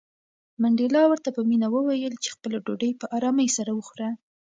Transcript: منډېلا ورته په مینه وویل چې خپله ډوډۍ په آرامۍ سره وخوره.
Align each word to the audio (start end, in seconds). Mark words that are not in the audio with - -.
منډېلا 0.61 1.03
ورته 1.07 1.29
په 1.35 1.41
مینه 1.49 1.67
وویل 1.75 2.13
چې 2.23 2.29
خپله 2.35 2.57
ډوډۍ 2.65 2.91
په 3.01 3.05
آرامۍ 3.17 3.47
سره 3.57 3.71
وخوره. 3.73 4.09